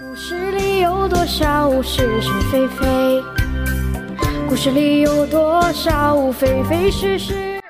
[0.00, 3.22] 故事里有多少是是非非？
[4.48, 7.60] 故事里有多少非非是是？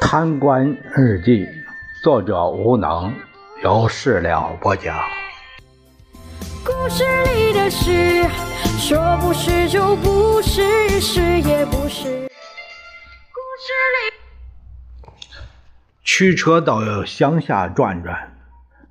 [0.00, 0.66] 贪官
[0.96, 1.46] 日记，
[2.02, 3.14] 作者无能，
[3.62, 4.98] 由事了播讲。
[6.64, 8.24] 故事里的事，
[8.80, 12.28] 说不是就不是，是也不是。
[13.30, 15.08] 故事里。
[16.02, 18.36] 驱车到乡下转转，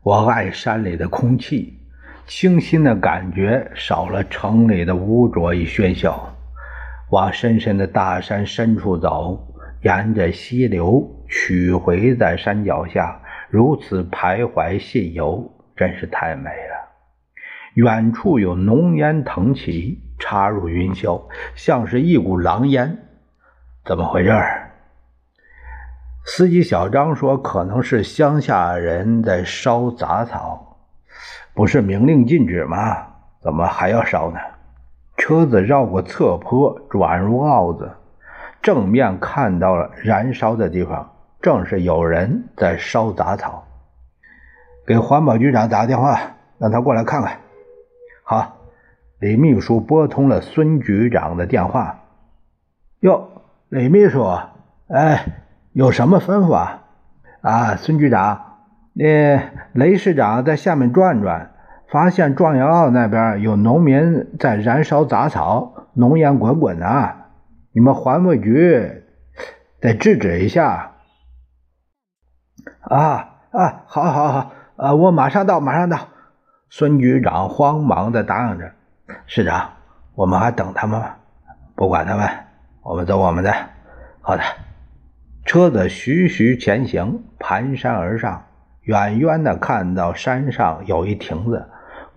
[0.01, 1.77] 我爱山里的空气，
[2.25, 6.33] 清新的感觉少了城里的污浊与喧嚣。
[7.09, 16.89] 往深深的大山深处走，沿着溪流取回在山脚下，如此徘徊信游，真是太美了。
[17.73, 21.21] 远处有浓烟腾起，插入云霄，
[21.55, 22.97] 像是一股狼烟。
[23.83, 24.31] 怎么回事？
[26.23, 30.70] 司机小张说：“可能是乡下人在烧杂草，
[31.53, 32.97] 不是明令禁止吗？
[33.41, 34.39] 怎么还要烧呢？”
[35.17, 37.91] 车子绕过侧坡，转入坳子，
[38.61, 43.63] 正面看到了燃烧的地方，正是有人在烧杂草。
[44.87, 46.19] 给环保局长打个电话，
[46.57, 47.37] 让他过来看看。
[48.23, 48.57] 好，
[49.19, 51.99] 李秘书拨通了孙局长的电话。
[53.01, 53.29] 哟，
[53.69, 54.25] 李秘书，
[54.87, 55.25] 哎，
[55.73, 56.81] 有什么吩咐啊？
[57.41, 58.50] 啊，孙局长，
[58.93, 59.41] 那
[59.73, 61.51] 雷市长在下面转转。
[61.89, 67.15] 发现状元坳那边有农民在燃烧杂草，浓烟滚滚的，
[67.73, 69.03] 你们环卫局
[69.81, 70.93] 得制止一下。
[72.79, 75.97] 啊啊，好，好，好，啊，我马上到，马上到。
[76.69, 78.71] 孙局长慌忙的答应着。
[79.25, 79.71] 市长，
[80.15, 81.15] 我们还等他们吗？
[81.75, 82.25] 不管他们，
[82.83, 83.53] 我们走我们的。
[84.21, 84.43] 好的。
[85.43, 88.45] 车子徐徐前行，盘山而上，
[88.91, 91.65] 远远的看到山上有一亭子。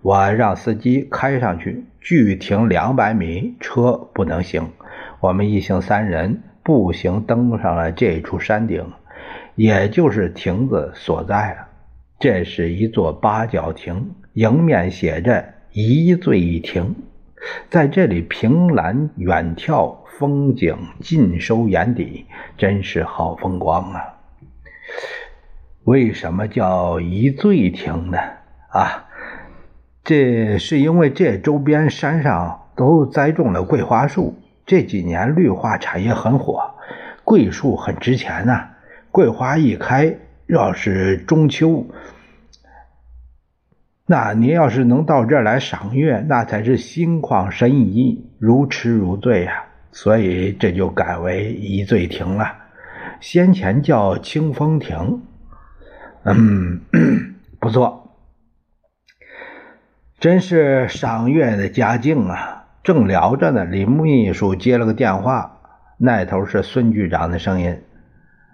[0.03, 4.71] 我让司机开上去，距亭两百米，车不能行。
[5.21, 8.85] 我们一行三人步行登上了这处山顶，
[9.55, 11.69] 也就是亭子所在了。
[12.19, 16.97] 这是一座八角亭，迎面写着“一醉一亭”。
[17.71, 22.27] 在这里，凭栏远眺，风景尽收眼底，
[22.59, 24.14] 真是好风光啊！
[25.85, 28.19] 为什么叫一醉亭呢？
[28.71, 29.05] 啊？
[30.03, 34.35] 这是因为这周边山上都栽种了桂花树，
[34.65, 36.75] 这几年绿化产业很火，
[37.23, 38.71] 桂树很值钱呐。
[39.11, 41.87] 桂花一开，要是中秋，
[44.07, 49.65] 那您要是能到这儿来赏月，那才是心旷神怡，如痴如醉呀。
[49.93, 52.47] 所以这就改为一醉亭了，
[53.21, 55.23] 先前叫清风亭。
[56.25, 56.81] 嗯，
[57.61, 58.17] 不错。
[60.19, 62.65] 真是赏月的佳境啊！
[62.83, 65.59] 正聊着呢，李秘书接了个电话，
[65.99, 67.83] 那头是孙局长的声音：“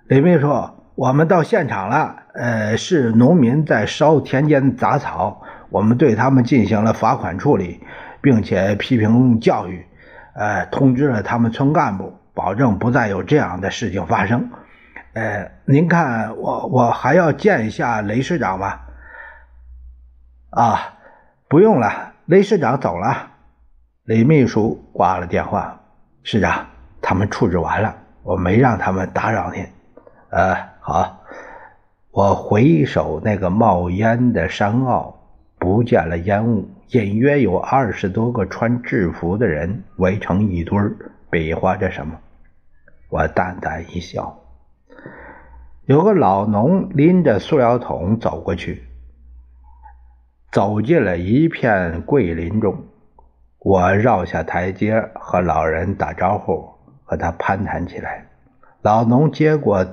[0.09, 0.49] 李秘书，
[0.97, 2.17] 我们到现场了。
[2.35, 7.81] 呃，是农民在烧田间杂草，我们对他们进行了罚款处理，
[8.21, 9.85] 并且批评教育，
[10.35, 14.51] 呃，通知了他们村干部，保证不再有这样的事情发生。
[15.13, 18.81] 呃，您看，我我还要见一下雷市长吗？
[20.51, 20.97] 啊？”
[21.51, 23.33] 不用了，雷市长走了。
[24.05, 25.81] 李秘书挂了电话。
[26.23, 26.69] 市长，
[27.03, 29.67] 他们处置完了，我没让他们打扰您。
[30.29, 31.25] 呃，好。
[32.13, 35.19] 我回首那个冒烟的山坳，
[35.59, 40.79] 不见了烟雾，隐约有二十多个穿制服的人围成一堆
[41.31, 42.17] 比划着什么。
[43.09, 44.40] 我淡淡一笑。
[45.87, 48.85] 有个老农拎着塑料桶走过去。
[50.53, 52.85] 走进了一片桂林中，
[53.59, 56.69] 我绕下台阶和老人打招呼，
[57.05, 58.27] 和他攀谈起来。
[58.83, 59.87] 老农接过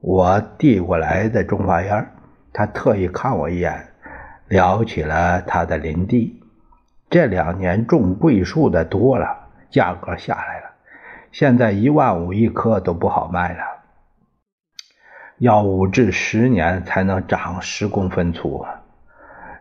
[0.00, 2.06] 我递过来的中华烟，
[2.52, 3.88] 他特意看我一眼，
[4.48, 6.42] 聊起了他的林地。
[7.10, 10.70] 这两年种桂树的多了，价格下来了，
[11.32, 13.62] 现在一万五一棵都不好卖了，
[15.38, 18.64] 要五至十年才能长十公分粗。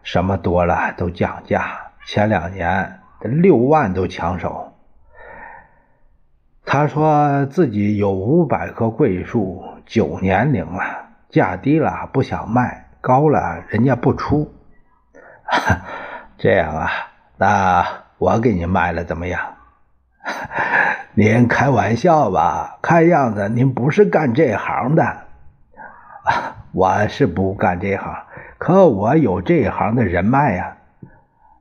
[0.04, 4.74] 什么多了都降价，前两年六万都抢手。
[6.64, 14.54] 他说自己有五百棵桂树，九年龄了，价低了不想卖，高了人家不出。
[16.38, 16.90] 这样啊，
[17.38, 17.86] 那
[18.18, 19.42] 我给你卖了怎么样？
[21.14, 22.78] 您开玩笑吧？
[22.82, 25.25] 看样子您不是干这行的。
[26.74, 28.14] 我是不干这行。
[28.58, 30.78] 可我有这行的人脉呀，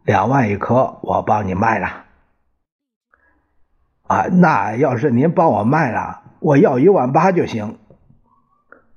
[0.05, 2.05] 两万一颗，我帮你卖了。
[4.07, 7.79] 啊，那要是您帮我卖了，我要一万八就行。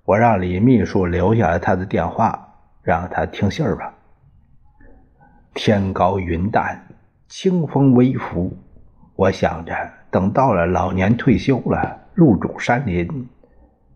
[0.06, 3.94] 我让李秘书留下了他的电话，让他听信儿吧。
[5.54, 6.88] 天高云淡，
[7.28, 8.58] 清风微拂。
[9.16, 9.74] 我想着，
[10.12, 13.28] 等到了老年退休了，入主山林，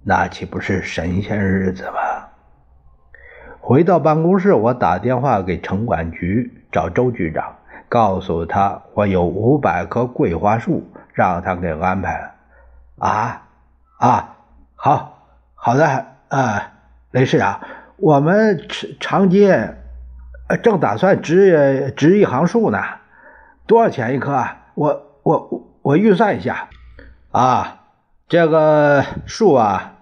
[0.03, 2.27] 那岂不是神仙日子吗？
[3.59, 7.57] 回到办公室，我打电话给城管局找周局长，
[7.87, 10.83] 告诉他我有五百棵桂花树，
[11.13, 12.31] 让他给安排了。
[12.97, 13.47] 啊
[13.99, 14.35] 啊，
[14.75, 15.17] 好。
[15.53, 16.71] 好的，啊，
[17.11, 17.61] 雷市长，
[17.97, 19.75] 我们长长街
[20.63, 22.79] 正打算植植一行树呢，
[23.67, 24.57] 多少钱一棵啊？
[24.73, 26.69] 我我我预算一下，
[27.29, 27.80] 啊，
[28.31, 29.95] 这个树啊，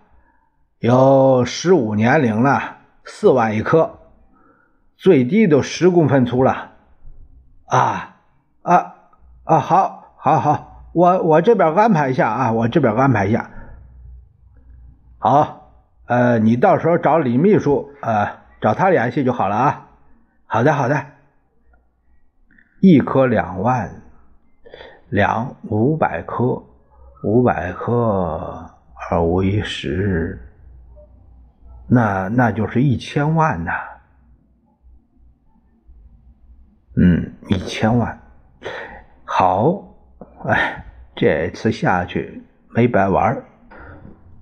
[0.78, 3.98] 有十五年龄了，四万一棵，
[4.98, 6.74] 最低都十公分粗了，
[7.66, 8.18] 啊
[8.62, 8.96] 啊
[9.46, 13.50] 啊，好，好，好，我我这边安排一下啊，我这边安排一下。
[15.18, 15.72] 好，
[16.06, 19.88] 呃，你到时候找李秘书，呃，找他联系就好了啊。
[20.46, 21.04] 好的，好的。
[22.80, 24.04] 一颗两万，
[25.10, 26.62] 两五百颗，
[27.22, 28.72] 五百克
[29.12, 30.40] 二五一十，
[31.88, 33.72] 那那就是一千万呐。
[36.96, 38.18] 嗯，一千万。
[39.26, 39.84] 好，
[40.46, 40.86] 哎，
[41.16, 43.44] 这次下去没白玩。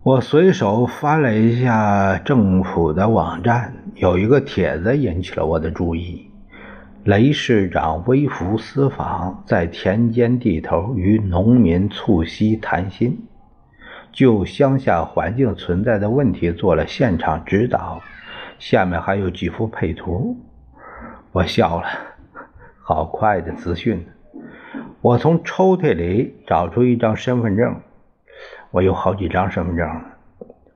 [0.04, 6.27] 我随手翻了一下政府的网站，有一个帖子引起了我的注意：
[7.04, 13.26] 雷市长微服私访，在田间地头与农民促膝谈心，
[14.12, 18.02] 就乡下环境存在的问题做了现场指导。
[18.60, 20.36] 下面还有几幅配图，
[21.32, 21.88] 我笑了，
[22.82, 24.06] 好快的资讯！
[25.00, 27.74] 我从抽屉里找出一张身份证。
[28.72, 30.02] 我有好几张身份证，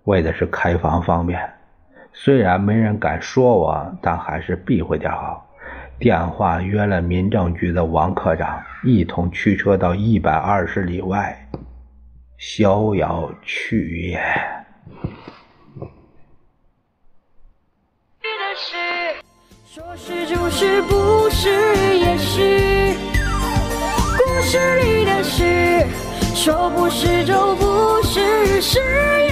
[0.06, 1.42] 为的是开房方便。
[2.14, 5.48] 虽然没人敢说我，但还是避讳点好。
[6.02, 11.48] 电话约了民政局的王科长，一同驱车到一百二十里外，
[12.40, 14.20] 逍遥去也。
[19.68, 21.50] 说是就是不是
[22.00, 22.96] 也是，
[24.18, 25.86] 故事里的事。
[26.34, 29.31] 说不是就不是，是。